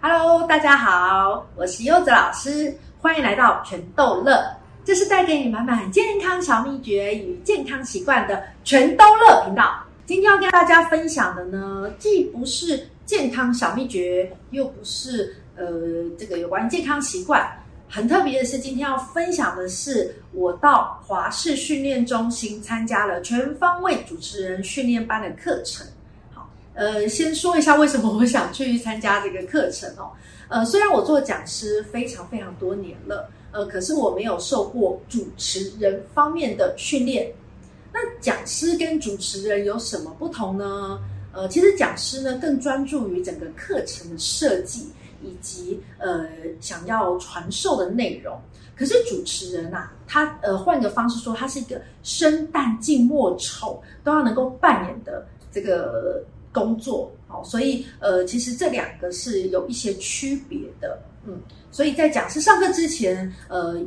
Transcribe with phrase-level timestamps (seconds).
[0.00, 4.48] Hello，大家好，我是柚子老师，欢迎来到全逗乐，
[4.84, 9.82] 这是带给你满满健康小秘诀与健康习惯的全逗乐频道。
[10.06, 15.64] 今天要跟大家分享的呢，既不是健康小秘诀，又不是呃
[16.16, 17.44] 这个有关健康习惯。
[17.88, 25.84] 很特别的是，今天要分享的是我到华视训练中心参加了全方位主持人训练班的课程。
[26.78, 30.12] 呃，先说一下为什么我想去参加这个课程哦。
[30.48, 37.30] 呃，虽然我做讲师非常非常多年了，呃，可是我没有受过主持人方面的训练。
[37.92, 41.00] 那讲师跟主持人有什么不同呢？
[41.32, 44.86] 呃，其实讲师呢更专注于整个课程的设计。
[45.20, 46.28] 以及呃
[46.60, 48.40] 想要传授的内容，
[48.76, 56.22] 可是主持人呐、啊，他呃换个方式说，他是一个生旦净末丑都要能够扮演的这个
[56.52, 61.38] 工作，好，所以呃其实这两个是有一些区别的，嗯，
[61.70, 63.78] 所以在讲师上课之前，呃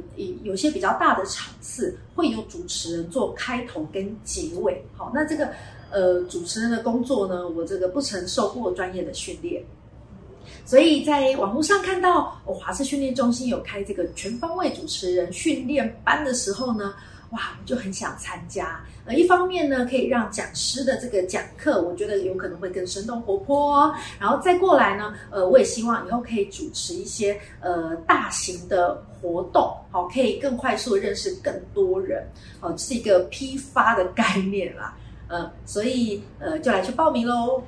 [0.43, 5.49] 有些比较大的场次会有主持人做开头跟结尾，好，那这个
[5.89, 9.63] 呃主持人的工作呢，我这个不曾受过专业的训练。
[10.65, 16.93] 所以在网络上看到我华视训练中心有开这个全方位主持人训练班的时候呢，
[17.31, 18.79] 哇，我就很想参加。
[19.05, 23.93] 呃，一方面呢，可以让讲师的这个讲课，我觉得有可能会更生动活泼。
[24.19, 32.23] 然后再过来呢，呃，我也希望以后可以主持一些呃大型的活动，好，可以更快速认识更多人，
[32.59, 34.95] 哦，是一个批发的概念啦。
[35.27, 37.63] 呃，所以呃，就来去报名喽。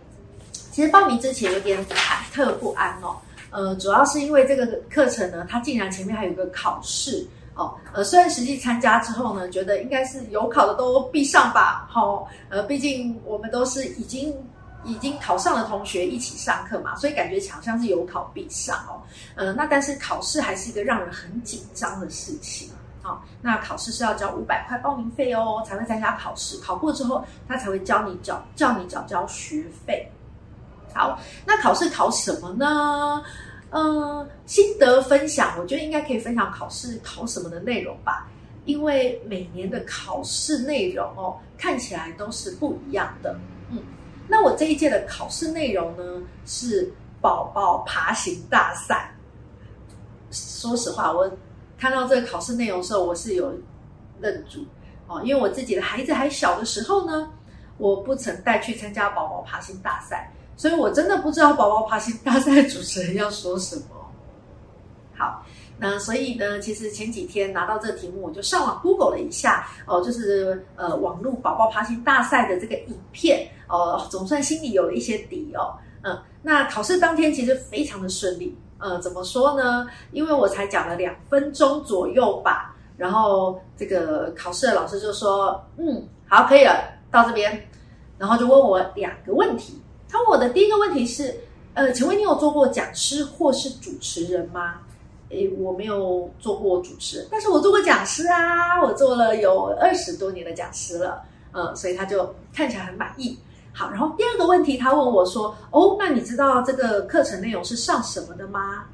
[0.52, 3.16] 其实报名之前有点忐忑不安哦，
[3.50, 7.26] 呃，主要是因为这个课程呢，它竟然前面还有一个考试
[7.56, 14.36] 哦，呃，虽然实际参加之后呢，觉得应该是有考的都必上吧，好、呃，毕竟我们都是已经
[14.84, 19.02] 已经考上的同学一起上课嘛，所以感觉好像是有考必上哦，
[19.36, 22.70] 呃，那但是考试还是一个让人很紧张的事情，
[23.04, 30.10] 好、哦，那考试是要交五百块报名费哦，才会参加考试，考过之后他才会教你缴叫你缴交学费。
[30.96, 33.24] 好，那考试考什么呢？
[33.74, 38.30] 嗯，心得分享，我觉得应该可以分享考试考什么的内容吧。
[38.66, 43.36] 因为每年的考试内容哦，看起来都是不一样的。
[43.72, 43.84] 嗯，
[44.28, 49.14] 那我这一届的考试内容呢，是宝宝爬行大赛。
[50.32, 51.30] 说实话，我
[51.78, 53.54] 看到这个考试内容的时候，我是有
[54.22, 54.66] 愣住
[55.08, 57.30] 哦，因为我自己的孩子还小的时候呢，
[57.78, 60.32] 我不曾带去参加宝宝爬行大赛。
[60.56, 63.84] 所以我真的不知道宝宝爬行大赛主持人要说什么。
[65.16, 65.44] 好，
[65.78, 75.76] 那所以呢，其实前几天拿到这个题目，我就上网 Google 了一下哦，就是呃网络宝宝爬行大赛的这个影片哦，总算心里有了一些底哦。
[76.02, 78.58] 嗯，那考试当天其实非常的顺利。
[78.80, 79.88] 呃，怎么说呢？
[80.12, 86.74] 因为我才讲了两分钟左右吧，然后这个考试的老师就说：“嗯，好，可以了，
[87.10, 87.66] 到这边。”
[88.18, 89.82] 然后就问我两个问题。
[90.14, 91.36] 他问我的第一个问题是，
[91.74, 94.76] 呃，请问你有做过讲师或是主持人吗？
[95.30, 103.40] 诶，我没有做过主持人，但是我做过讲师啊，我做了有二十多年的讲师了，呃，所以他就看起来很满意。
[103.74, 108.86] 好，然后第二个问题，他问我说，哦，那你知道这个课程内容是上什么的吗？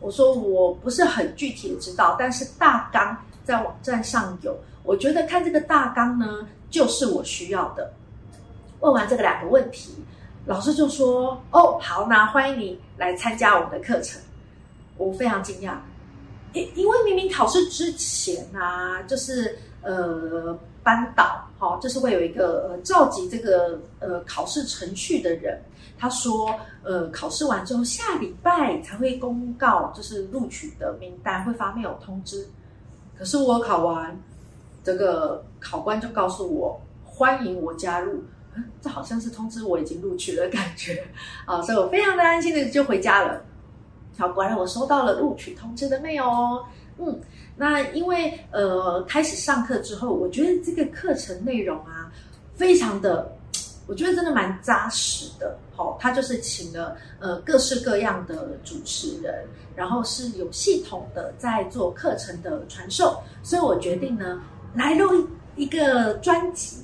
[0.00, 7.92] 我说我不是很具体的知道，但是大纲在网站上有，我觉得看这个大纲呢，就是我需要的。
[8.80, 9.94] 问完这个两个问题。
[10.46, 14.20] 老师就说：“哦，好，那欢迎你来参加我们的课程。”
[14.96, 15.74] 我非常惊讶，
[16.52, 25.60] 因因为明明考试之前啊，就是呃班导，好，就是会有一个呃召集这个呃考试程序的人，
[25.98, 32.48] 他说，呃，考试完之后下礼拜才会公告，就是录取的名单会发 mail 通知。
[33.18, 34.18] 可是我考完，
[34.84, 38.22] 这个考官就告诉我，欢迎我加入。
[38.80, 41.04] 这好像是通知我已经录取的感觉
[41.44, 43.42] 啊，所以我非常的安心的就回家了。
[44.18, 46.64] 好，果然我收到了录取通知的 mail。
[46.98, 47.20] 嗯，
[47.56, 52.10] 那因为呃开始上课之后，我觉得这个课程内容啊，
[52.54, 53.30] 非常的，
[53.86, 55.58] 我觉得真的蛮扎实的。
[55.74, 59.44] 好、哦，他就是请了呃各式各样的主持人，
[59.74, 64.40] 然后是有系统的在做课程的传授，所以我决定呢
[64.74, 66.78] 来录一个专辑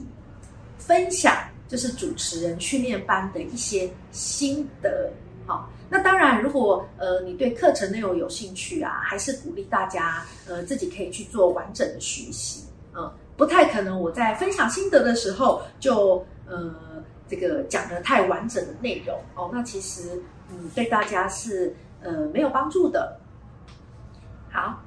[0.76, 1.34] 分享。
[1.72, 5.10] 就是主持人训练班的一些心得，
[5.46, 16.74] 好，那当然，如果呃你对课程内容有兴趣啊，还是鼓励大家呃自己可以去做完整的学习，嗯，不太可能我在分享心得的时候就呃
[17.26, 23.18] 这个讲的太完整的内容哦，那其实嗯对大家是呃没有帮助的。
[24.50, 24.78] 好，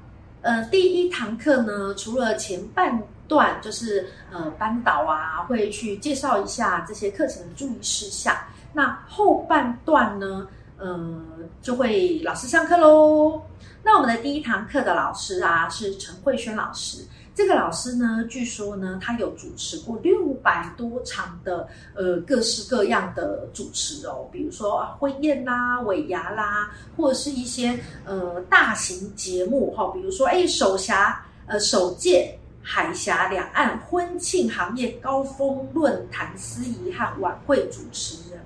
[0.42, 8.34] 呃，第一堂课呢，除了前半段就是呃班导啊会去介绍一下这些课程的注意事项，
[8.72, 10.46] 那后半段呢，
[10.78, 11.22] 呃
[11.62, 13.42] 就会老师上课喽。
[13.82, 17.04] 那我们的第一堂课的老师啊是陈慧萱老师。
[17.36, 32.34] 这个老师呢，据说呢，他有主持过六百多场的呃各式各样的主持哦，比如说啊婚宴啦、尾牙啦，或者是一些呃大型节目哈、比如说哎首峡呃首届
[32.68, 38.40] 海峡两岸婚庆行业高峰论坛司仪和晚会主持人。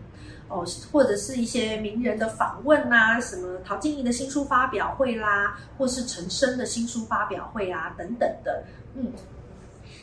[0.49, 8.65] 哦，或者是一些名人的访问啦，什么陶晶莹的新书发表会啦，或是陈升的新书发表会啊，等等的。
[8.95, 9.11] 嗯，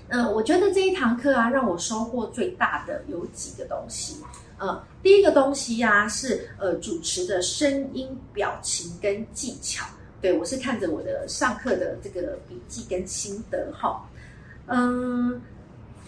[0.07, 4.23] 呃，我觉得这一堂课啊，让我收获最大的有几个东西。
[4.57, 9.85] 呃，第一个东西呀、啊，是呃主持的声音、表情跟技巧。
[10.21, 14.07] 对，我是看着我的上课的这个笔记跟心得哈。
[14.67, 15.41] 嗯、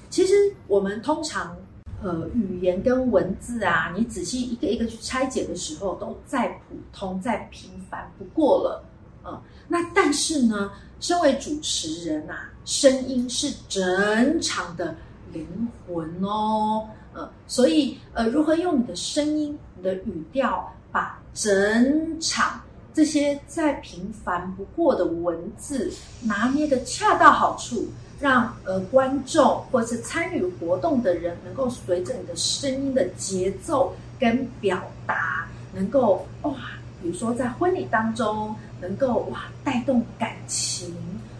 [0.09, 0.33] 其实
[0.67, 1.55] 我们通常。
[2.01, 8.81] 呃，语言跟文字啊，你仔细一个一个去拆解的时候，都再普通、再平凡不过了。
[9.25, 10.71] 嗯，那但是呢，
[11.01, 14.95] 身为主持人啊，声音是整场的
[15.33, 15.45] 灵
[15.85, 16.87] 魂哦。
[17.13, 22.61] 呃，所以呃，如何用你的声音、你的语调，把整场
[22.99, 25.89] 这些再平凡不过的文字
[26.21, 27.87] 拿捏得恰到好处。
[28.19, 36.51] 让呃观众或是参与活动的人能够随着你的声音的节奏跟表达，能够哇，
[37.01, 40.93] 比如说在婚礼当中能够哇带动感情，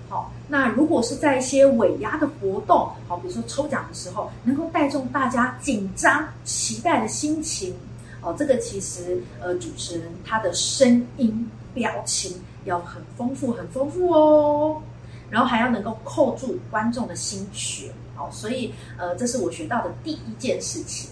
[0.07, 7.75] 好，那如果是在一些尾牙的活动，好，比如说抽奖的时候，能够带动大家紧张期待的心情，
[8.21, 14.81] 哦，这个其实呃主持人他的声音表情要很丰富很丰富哦。
[15.31, 21.11] 然后还要能够扣住观众的心弦，哦，所以呃，这是我学到的第一件事情。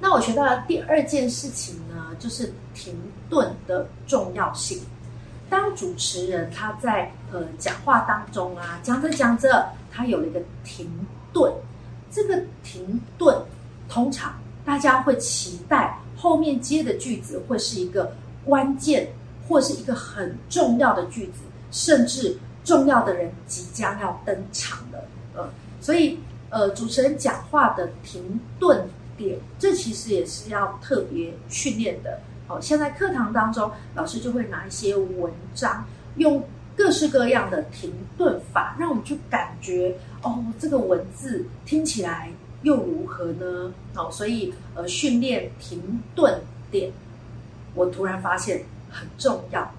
[0.00, 2.96] 那我学到的第二件事情呢，就是停
[3.28, 4.80] 顿的重要性。
[5.50, 10.88] 当主持人他在呃讲话当中啊，讲着讲着，他有了一个停
[11.32, 11.52] 顿，
[12.08, 13.36] 这个停顿
[13.88, 14.32] 通常
[14.64, 18.12] 大家会期待后面接的句子会是一个
[18.44, 19.08] 关键
[19.48, 22.38] 或是一个很重要的句子，甚至。
[22.64, 25.04] 重要的人即将要登场了，
[25.34, 25.50] 呃，
[25.80, 26.16] 所以
[26.48, 32.20] 呃，主持人讲话的停顿点，这其实也是要特别训练的。
[32.46, 35.84] 哦，像在课堂当中，老师就会拿一些文章，
[36.18, 42.30] 用各式各样的停顿法，让我们去感觉哦，这个文字听起来
[42.62, 43.72] 又如何呢？
[43.94, 46.90] 哦，所以呃，训练停顿点，
[47.74, 49.70] 我突然发现很重要。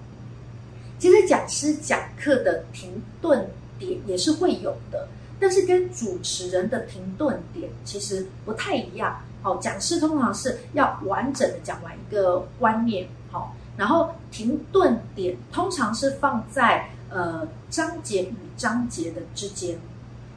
[0.98, 3.48] 其实讲师讲课的停顿
[3.78, 5.08] 点也是会有的，
[5.40, 9.20] 但是跟主持人的停顿点其实不太一样。
[9.42, 19.78] 好，讲师通常是要完整的讲完一个观念，好，然后停顿点通常是放在呃章节与章节的之间，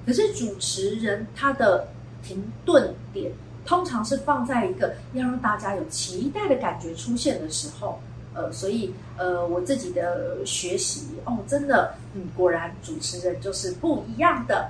[0.06, 1.88] 可是主持人他的
[2.28, 3.32] 停顿点
[3.66, 8.00] 通常是放在一个要让大家有期待的感觉出现的时候。
[8.34, 14.70] 呃，所以呃，我自己的学习哦，真的，嗯，果然主持人就是不一样的。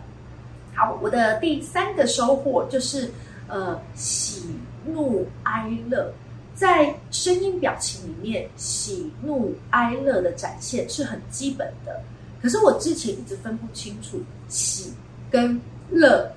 [0.73, 3.11] 好，我的第三个收获就是
[3.49, 6.13] 呃，喜怒哀乐，
[6.55, 11.99] 在声音表情里面，喜怒哀乐的展现是很基本的。
[12.41, 14.93] 可是我之前一直分不清楚喜
[15.29, 15.59] 跟
[15.89, 16.31] 乐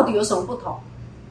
[0.00, 0.80] 到底有什么不同，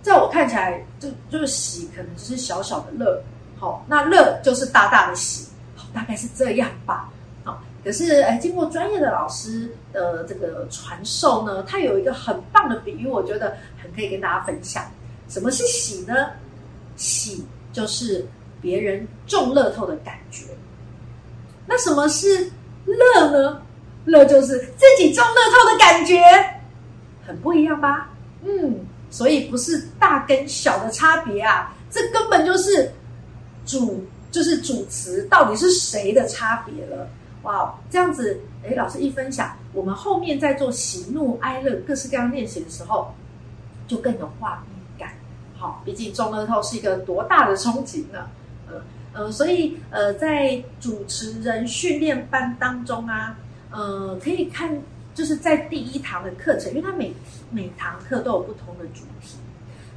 [0.03, 3.19] 在我看起来，就就是喜可能就是小小的乐。
[3.57, 7.09] 好，那乐就是大大的喜，好，大概是这样吧。
[7.43, 14.85] 好，可是哎，经过专业的老师的这个传授呢，他有一个很棒的比喻，我觉得很可以跟大家分享。
[15.27, 16.13] 什么是喜呢？
[16.95, 18.23] 喜就是
[18.61, 20.43] 别人中乐透的感觉。
[21.65, 22.47] 那什么是
[22.85, 23.63] 乐呢？
[24.05, 26.21] 乐就是自己中乐透的感觉，
[27.25, 28.11] 很不一样吧？
[28.43, 32.91] 嗯，所以不是大跟小的差别啊，这根本就是。
[33.65, 37.07] 主就是主词到底是谁的差别了？
[37.43, 43.13] 哇，这样子，哎，老师一分享，我们后面在做喜怒哀乐各式各样练习的时候，
[43.87, 45.15] 就更有画面感。
[45.55, 48.27] 好，毕竟中乐透是一个多大的憧憬呢？
[48.67, 48.81] 呃
[49.13, 53.37] 呃，所以呃，在主持人训练班当中啊，
[53.69, 54.75] 呃，可以看
[55.13, 57.13] 就是在第一堂的课程，因为它每
[57.51, 59.37] 每堂课都有不同的主题。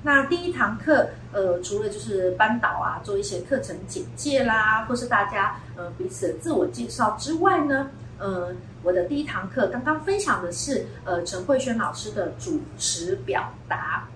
[0.05, 7.89] 那第一堂课，呃，除了就是班导啊，做一些课程简介啦，或是大家呃彼此的自我介绍之外呢，
[8.19, 8.53] 呃，
[8.83, 14.09] 我的第一堂课刚刚分享的是呃陈慧萱老师的主持表达。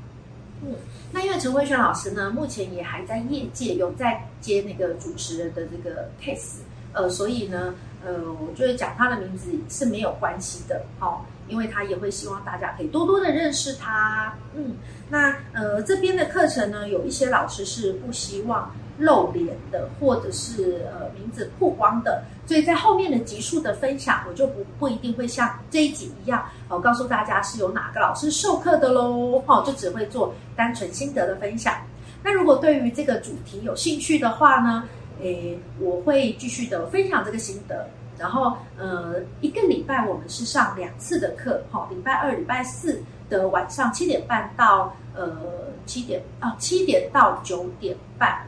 [0.62, 0.74] 嗯，
[1.12, 6.62] 那因为陈慧萱老师呢，目前也还在业界有在接那个主持人的这个 case，
[6.94, 7.74] 呃，所以呢，
[8.06, 14.32] 呃，我觉得讲他的名字是没有关系的，哦，因为他也会希望大家可以多多的认识他。
[14.54, 14.76] 嗯，
[15.10, 31.74] 那呃这边的课程呢，有一些老师是不希望露脸的，或者是呃名字曝光的，所以在后面的集数的分享，我就不不一定会像这一集一样，我、告诉大家是由哪个老师授课的喽，哦，就只会做单纯心得的分享。
[32.22, 34.84] 那如果对于这个主题有兴趣的话呢，
[35.20, 37.88] 诶，我会继续的分享这个心得。
[38.18, 45.36] 然后呃，一个礼拜我们是上两次的课，哈、哦，礼拜二、礼拜四的晚上七点半到呃
[45.84, 48.46] 七点啊七点到九点半。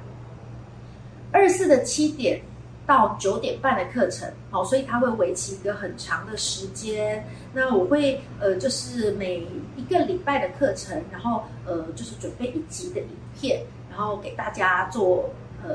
[1.30, 2.40] 二四的七点
[2.86, 7.22] 到九点半的课程，好，所以它会维持一个很长的时间。
[7.52, 9.46] 那我会呃，就是每
[9.76, 13.08] 一个礼拜的课程，然后呃，就是准备一集的影
[13.38, 15.28] 片，然后给大家做
[15.62, 15.74] 呃，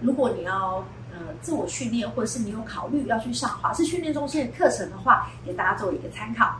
[0.00, 6.56] 如果你要呃自我训练，或者是你有考虑要去上华氏训练中心的课程的话，给大家做一个参考。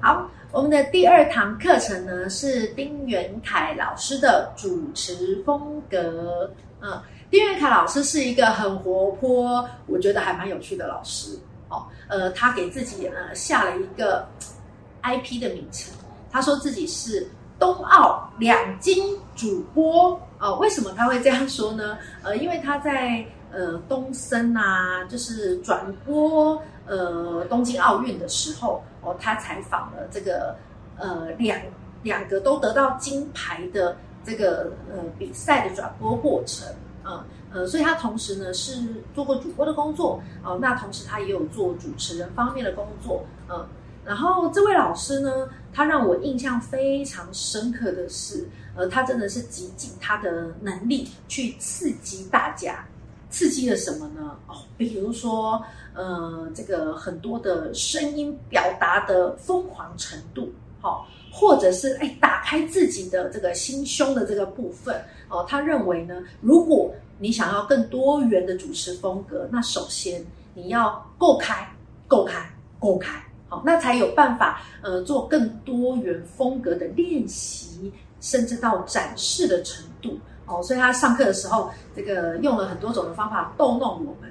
[0.00, 6.50] 好，我们的第二堂课程呢是丁元凯老师的主持风格，
[6.80, 7.00] 嗯。
[7.30, 11.36] 丁元凯老师是一个很活泼，我觉得还蛮有趣的老师
[11.68, 11.84] 哦。
[12.06, 14.24] 呃，他给自己呃下了一个
[15.02, 15.92] IP 的名称，
[16.30, 17.26] 他说自己是
[17.58, 20.54] 冬奥两金主播、呃。
[20.56, 21.96] 为什么他会这样说呢？
[22.22, 30.54] 呃，因为他在呃东森啊，就是转播呃东京奥运的时候哦，他采访了这个
[30.98, 31.58] 呃两
[32.02, 36.68] 两个都得到金牌的这个呃比赛的转播过程。
[37.06, 37.22] 嗯
[37.52, 38.82] 呃，所以他同时呢是
[39.14, 43.64] 做过主播的工作哦，那同时他也有做主持人方面的工作，嗯，
[44.04, 48.46] 然后这位老师呢，他让我印象非常深刻的是，
[48.76, 52.86] 呃，他真的是极尽他的能力去刺激大家，
[53.30, 54.36] 刺激了什么呢？
[54.46, 55.62] 哦，比如说，
[55.94, 65.00] 呃，这个很多的声音表达的疯狂程度，好，或者是哎打开自己的这个心胸的这个部分。
[65.28, 71.66] 哦，他认为呢，如果你想要更多元的主持风格，那首先你要够开、
[72.06, 72.38] 够开、
[72.78, 73.20] 够开，
[73.54, 80.18] 好，那才有办法呃做更多元风格的练习，甚至到展示的程度。
[80.46, 84.30] 哦，所以他上课的时候，这个用了很多种的方法逗弄我们，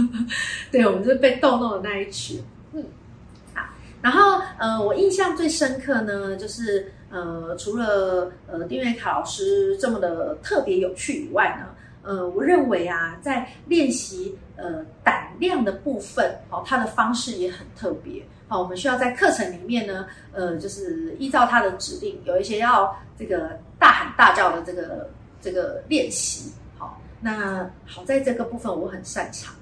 [0.70, 2.42] 对，我们就是被逗弄的那一群。
[2.72, 2.84] 嗯，
[3.54, 3.62] 好，
[4.00, 6.92] 然后呃，我印象最深刻呢，就是。
[7.14, 11.66] 呃，除了呃丁瑞卡老师这么的特别有趣以外呢，
[12.02, 18.22] 呃，我认为啊，在练习呃胆量的部分，哦，他的方式也很特别。
[18.52, 25.08] 好、我们需要在课程里面呢，呃，就是依照他的指令，有一些要这个大喊大叫的这个
[25.40, 26.52] 这个练习。
[26.76, 29.54] 好、那好在这个部分我很擅长，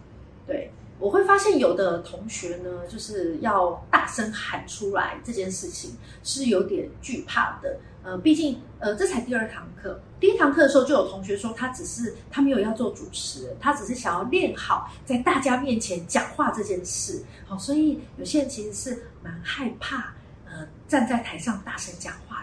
[0.44, 0.72] 对。
[1.00, 7.76] 我会发现有的同学呢，就是要大声喊出来这件事情是有点惧怕的。
[8.02, 17.22] 呃，毕竟呃这才第二堂课，第一堂课的时候就有同学说他只是他没有要做主持，他只是想要练好在大家面前讲话这件事。
[17.46, 20.14] 好，所以有些人其实是蛮害怕
[20.46, 22.39] 呃站在台上大声讲话。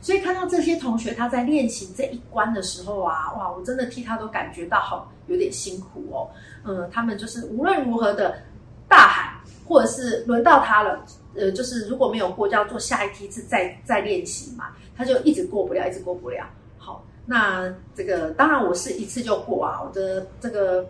[0.00, 6.28] 所以看到这些同学他在练习这一关的时候啊，哇，我真的替他都感觉到好有点辛苦哦。
[6.64, 8.42] 嗯，他们就是无论如何的
[8.88, 9.34] 大喊，
[9.66, 11.04] 或者是轮到他了，
[11.34, 14.68] 呃，就是如果没有过，就要做下一梯次再再练习嘛。
[14.96, 16.44] 他就一直过不了，一直过不了。
[16.78, 20.86] 好，那这个当然我是一次就过啊，我的这个。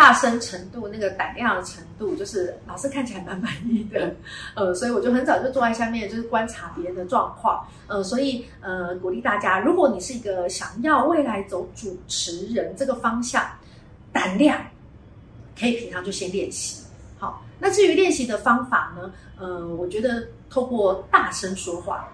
[0.00, 4.10] 大声程度，那个胆量的程度，就是老师看起来蛮满意的，
[4.56, 13.44] 呃，所以我就很早就坐在下面，就是观察别人的状况，呃，所以呃，鼓励大家，如果你是一个想要未来走主持人这个方向，
[14.10, 14.58] 胆量
[15.54, 16.82] 可以平常就先练习。
[17.18, 22.08] 好，那至于练习的方法呢，呃，我觉得透过大声说话，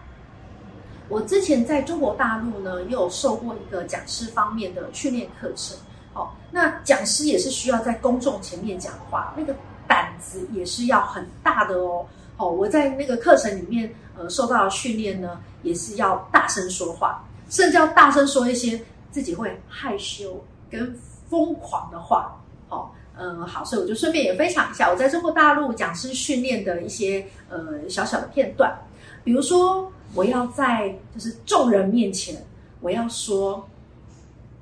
[1.09, 5.79] 我之前在中国大陆呢，也有受过一个讲师方面的训练课程。
[6.17, 9.55] 哦，那讲师也是需要在公众前面讲话，那个
[9.87, 12.07] 胆子也是要很大的哦。
[12.39, 18.81] 哦，我在那个课程里面，呃，受到的训练呢，也是要大声说话，甚至要大声说一些
[19.11, 22.35] 自己会害羞跟疯狂的话。
[22.69, 28.75] 哦，嗯，好，所以我就顺便也分享一下我在中国大陆讲师训练的一些呃小小的片段，
[29.23, 32.45] 比如说，我要在就是众人面前，
[32.81, 33.67] 我要说，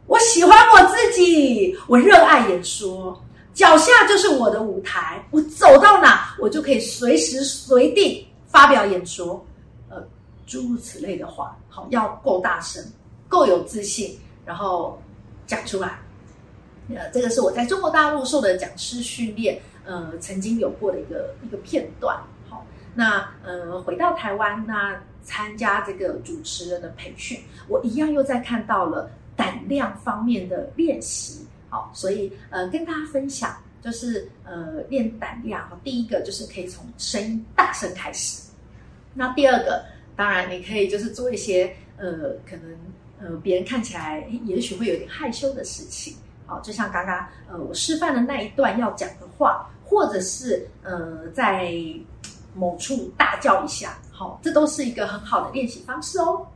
[0.07, 3.19] 我喜欢我自己，我热爱演说，
[3.55, 9.45] 脚下就是我的舞台，我走到哪，我就可以随时随地发表演说，
[9.89, 9.97] 呃，
[10.47, 12.85] 诸如此类的话，好，要够大声，
[13.29, 15.01] 够有自信，然后
[15.47, 15.99] 讲出来。
[16.91, 22.15] 呃，这个是我在中国大陆受的讲师训练，呃，曾经有过的一个一个片段。
[22.51, 31.47] 好，那呃，回到台湾，那参加这个主持人的培训，我一样又在看到了胆量方面的练习。
[31.69, 35.69] 好，所以呃，跟大家分享，就是呃，练胆量。
[35.83, 38.43] 第一个就是可以从声音大声开始。
[39.13, 42.79] 那第二个，当然你可以就是做一些呃，可能
[43.21, 46.15] 呃，别人看起来也许会有点害羞的事情。
[46.47, 51.75] 好，就像刚刚呃我示范的那一段要讲的话，或者是呃在
[52.55, 56.47] 某处大叫一下，好，这都是一个很好的练习方式哦。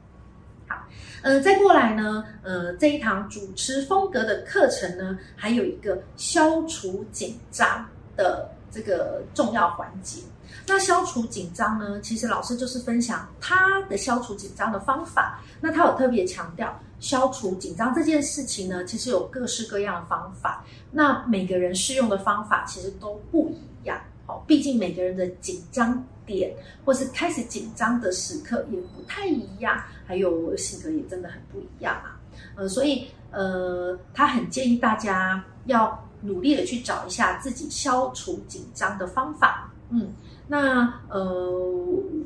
[1.22, 10.22] 呃，再过来呢，呃，这一堂主持风格的课程呢，还有一个消除紧张的这个重要环节。
[10.66, 15.40] 那消除紧张呢，其实老师就是分享他的消除紧张的方法。
[15.60, 16.78] 那他有特别强调。
[17.00, 20.64] 消除紧张这件事情呢，其实有各式各样的方法。
[20.90, 23.96] 那每个人适用的方法其实都不一样。
[24.26, 26.54] 好，毕竟每个人的紧张点
[26.84, 32.20] 或是开始紧张的时刻也不太一样，还有性格也真的很不一样啊。
[32.54, 39.72] 呃，所以呃，他很建议大家要努力的去找一下自己消除紧张的方法。
[39.90, 40.12] 嗯。
[40.50, 41.20] 那呃，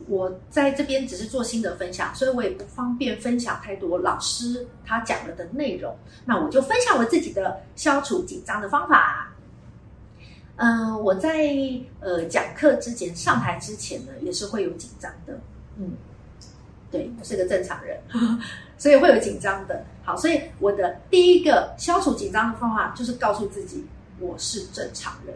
[0.06, 5.92] 我在这边只是做心得分享，所以我也不方便分享太多老师他讲了的内容。
[6.24, 9.31] 那我就分享我自己的消除紧张的方法。
[10.56, 11.48] 嗯、我在
[12.00, 15.38] 呃讲课之前上台之前呢，也是会有紧张的。
[15.76, 15.92] 嗯，
[16.90, 17.98] 对，我是个正常人，
[18.78, 19.84] 所以会有紧张的。
[20.04, 23.84] 好，所以我的第一个消除紧张的方法就是告诉自己
[24.20, 25.34] 我是正常人，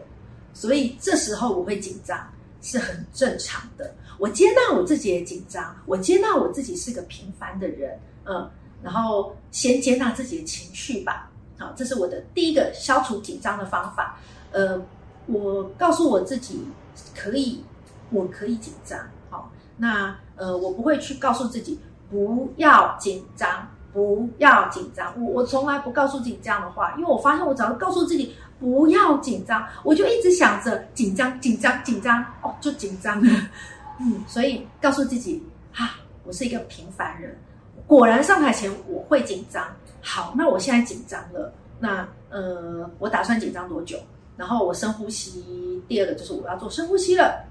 [0.53, 2.17] 所以这时候我会紧张。
[2.59, 8.49] 是很正常的，我接纳我自己也紧张，我接纳我自己是个平凡的人，嗯，
[8.83, 14.19] 然后先接纳自己的情绪吧，好，这是我的第一个消除紧张的方法，
[14.51, 14.83] 呃，
[15.27, 16.67] 我告诉我自己
[17.15, 17.63] 可以，
[18.09, 28.33] 我可以紧张，好，那呃，我不会去告诉自己不要紧张，不要紧张，我我从来不告诉自己这样的话，因为我发现我只要告诉自己。
[28.59, 33.31] 不要紧张，我就一直想着紧张、紧张、紧张，哦，就紧张了。
[34.01, 37.37] 嗯，所以告诉自己，哈、啊，我是一个平凡人。
[37.85, 39.63] 果然上台前我会紧张。
[40.01, 41.53] 好，那我现在紧张了。
[41.79, 43.99] 那呃，我打算紧张多久？
[44.37, 45.43] 然后我深呼吸。
[45.87, 47.43] 第二个就是我要做深呼吸了。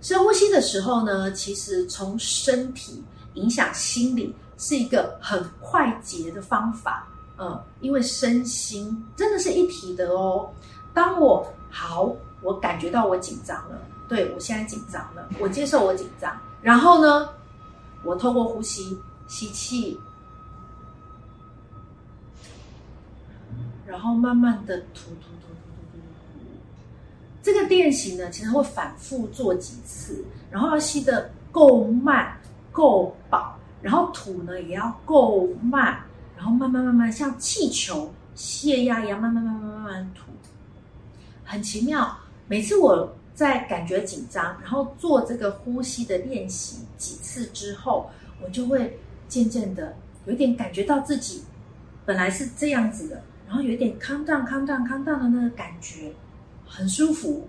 [0.00, 3.02] 深呼吸的时候呢，其实从身体
[3.34, 7.08] 影响心理是一个很快捷的方法。
[7.38, 10.48] 嗯，因为身心真的是一体的哦。
[10.92, 13.78] 当我好，我感觉到我紧张了，
[14.08, 16.34] 对，我现在紧张了，我接受我紧张。
[16.62, 17.28] 然后呢，
[18.04, 19.98] 我透过呼吸吸气，
[23.84, 25.10] 然后慢慢的吐。
[27.44, 32.36] 这个练习呢，其实会反复做几次，然后要吸得够慢、
[32.72, 36.00] 够饱，然后吐呢也要够慢。
[36.36, 40.32] 然后慢慢慢慢像气球泄压一样，慢慢慢慢慢慢吐，
[41.44, 42.14] 很奇妙。
[42.48, 48.10] 每次我在感觉紧张，然后做这个呼吸的练习几次之后，
[48.42, 51.42] 我就会渐渐的有点感觉到自己
[52.04, 56.12] 本来是这样子的，然后有一点 calm down calm down calm down 的那个感觉，
[56.66, 57.48] 很舒服，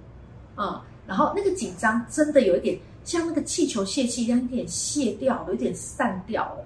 [0.58, 6.66] 嗯，然后那个紧张真的有一点像那个气球泄气一样，有点泄掉，有点散掉了。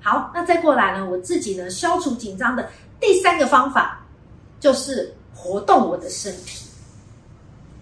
[0.00, 1.08] 好，那再过来呢？
[1.08, 2.68] 我自己呢，消除紧张的
[3.00, 4.04] 第三个方法
[4.60, 6.66] 就是活动我的身体，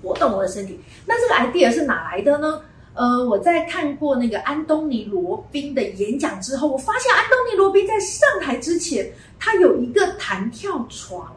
[0.01, 0.79] 活动我的身体。
[1.05, 2.61] 那这个 idea 是哪来的呢？
[2.95, 11.35] 呃，我在看过那个安东尼罗宾的演讲之后，我发现安东尼罗宾在上台之前，他有一个弹跳床，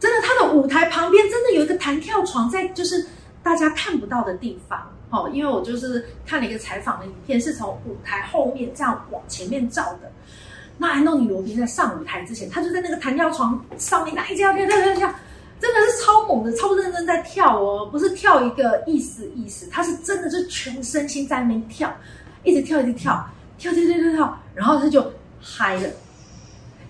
[0.00, 3.06] 真的，他舞台旁边真的有一个弹跳床，在就是
[3.42, 4.92] 大家看不到的地方。
[5.10, 10.10] 哦，因为我就是看了一个采访的影片，是从舞台后面这样往前面照的。
[10.78, 15.14] 那安东尼罗宾在上舞台之前，他就在那个弹跳床上面，他一直跳跳跳跳跳，
[15.60, 21.90] 真的是超猛的，超认真在跳哦，不是跳一个意思意思，他是真的就全身心在那边跳，
[22.42, 23.24] 一直跳一直跳，
[23.56, 25.88] 跳跳跳跳跳，然后他就嗨了。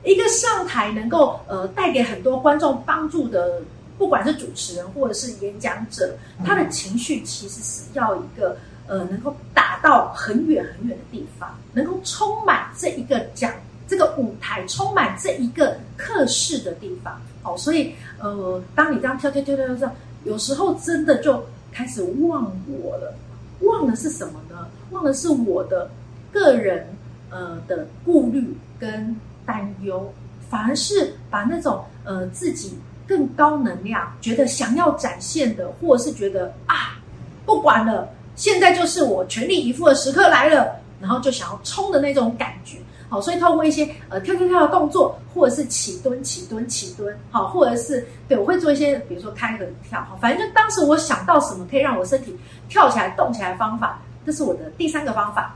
[0.06, 3.60] 一个上台能够呃带给很多观众帮助的。
[3.98, 6.14] 不管是主持人或者是演讲者，
[6.44, 8.54] 他的情绪其实是要一个
[8.86, 13.50] 呃能够打到很远很远的地方，能够充满这一个讲
[13.88, 17.18] 这个舞台，充满这一个课室的地方。
[17.42, 19.90] 哦，所以呃，当你这样跳跳跳跳跳，
[20.24, 21.42] 有时候真的就
[21.72, 23.14] 开始忘我了，
[23.60, 24.68] 忘的是什么呢？
[24.90, 25.90] 忘的是我的
[26.30, 26.86] 个人
[27.30, 29.16] 呃的顾虑跟
[29.46, 30.12] 担忧，
[30.50, 36.98] 反而是把那种呃自己更高能量、觉得想要展现的，或者是觉得啊
[37.44, 42.78] 不管了，现在就是我全力以赴的时刻来了，然后就想要冲的那种感觉。
[43.08, 52.36] 好，所以透过一些呃跳跳跳的动作，或者是起蹲、起蹲、起蹲，好，或者是对我会做一些，比如说开合跳，好，反正就当时我想到什么可以让我身体
[52.68, 55.54] 跳起来、动起来的方法，这是我的第三个方法，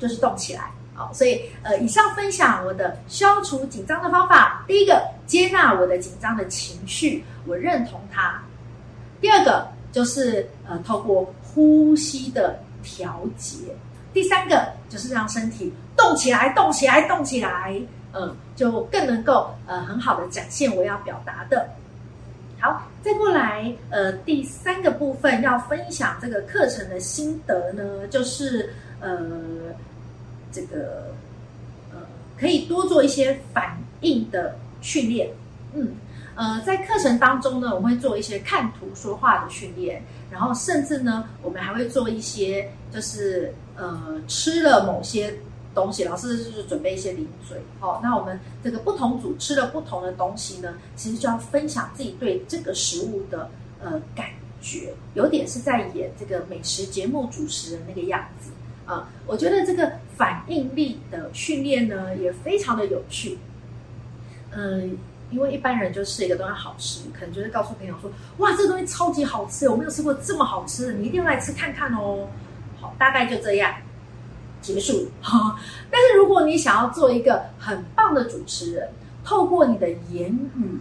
[0.00, 0.68] 就是动起来。
[0.94, 8.40] 好，所以呃，以上分享我的消除紧张的方法，第一个接纳我的紧张的情绪，我认同它；
[9.20, 13.56] 第二个就是呃，透过呼吸的调节。
[14.12, 17.74] 第三个就是让身体动起来，动起来，动起来，
[18.12, 21.68] 嗯，就更能够呃很好的展现我要表达的。
[22.60, 29.18] 好，再过来呃第三个部分要分享这个课程的心得呢，就是呃
[30.54, 31.14] 这个
[31.92, 31.98] 呃
[32.38, 35.30] 可以多做一些反应的训练，
[35.74, 35.94] 嗯。
[36.36, 45.32] 呃，在课程当中呢，我们会做一些看图说话的训练，然后甚至呢，我们还会做一些，就是呃，吃了某些
[45.76, 47.56] 东西，老师就是准备一些零嘴。
[47.78, 53.48] 哦，那我们这个不同组吃了不同的东西呢，其实就要分享自己对这个食物的
[53.80, 54.26] 呃感
[54.60, 58.50] 觉，有点是在演这个美食节目主持人那个样子
[59.26, 63.38] 我觉得这个反应力的训练呢，也非常的有趣，
[64.52, 64.96] 嗯，
[65.30, 72.28] 因为一般人就吃一个东西好吃，可能就是告诉朋友说：“哇，这个东西超级好吃，我没有吃过这么好吃的，你一定要来吃看看哦。”
[72.78, 73.72] 好，大概就这样
[74.60, 75.08] 结束。
[75.22, 75.58] 哈，
[75.90, 78.88] 但是如果你想要做一个很棒的主持人，
[79.24, 80.78] 透过你的言语，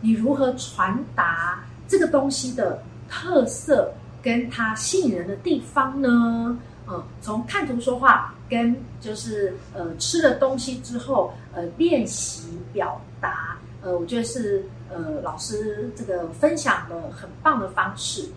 [0.00, 6.56] 你如何传达这个东西的特色跟它吸引人的地方呢？
[6.88, 13.56] 嗯，从看图说话跟就是呃吃了东西之后呃练习表达。
[13.82, 18.28] 呃，我觉得是呃，老师这个分享的很棒的方式。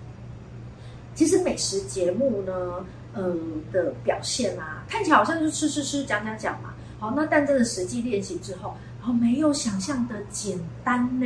[1.14, 3.36] 其实美食节目呢，呃
[3.72, 6.74] 的表现啊，看起来好像就吃吃吃、讲讲讲嘛。
[7.00, 11.26] 好，那但真的实际练习之后，然后没有想象的简单呢。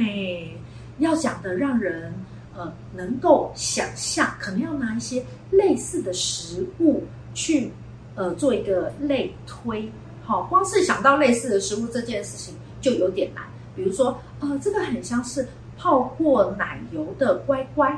[0.97, 2.13] 要讲的让人
[2.59, 7.71] 呃能够想象，可能要拿一些类似的食物去
[8.15, 9.89] 呃做一个类推。
[10.25, 13.43] 好，光是想到类似的食物这件事情就有点难。
[13.75, 17.91] 比如说，呃，这个很像是泡过奶油的乖乖，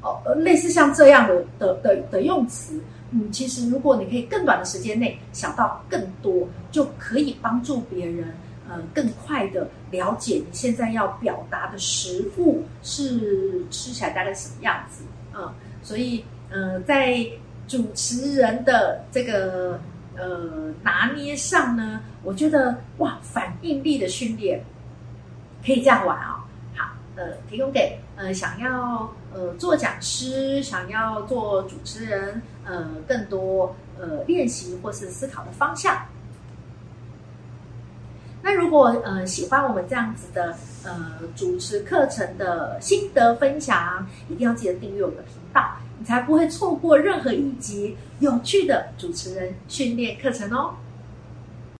[0.00, 2.80] 哦，呃，类似像这样的的的的用词，
[3.12, 8.34] 嗯，其实如果你可以更短的时间内想到更多，就可以帮助别人，
[8.72, 15.04] 呃，更快的了解你现在要表达的食物是吃起来大概什么样子，
[15.34, 17.22] 嗯，所以，呃，在
[17.68, 19.78] 主持人的这个
[20.16, 24.64] 呃拿捏上呢，我觉得哇，反应力的训练。
[25.64, 26.42] 可以这样玩哦，
[26.74, 36.04] 好，呃，提供给呃想要呃做讲师、想要做主持人呃更多呃练习或是思考的方向。
[38.42, 50.74] 那如果呃喜欢我们这样子的呃主持课程的心得分享，一定要记得订阅我们的频道，你才不会错过任何一集有趣的主持人训练课程哦。